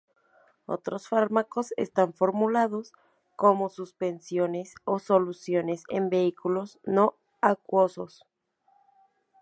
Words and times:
Otros 0.65 1.07
fármacos 1.07 1.75
están 1.77 2.15
formulados 2.15 2.91
como 3.35 3.69
suspensiones 3.69 4.73
o 4.83 4.97
soluciones 4.97 5.83
en 5.89 6.09
vehículos 6.09 6.79
no 6.85 7.13
acuosos. 7.39 8.25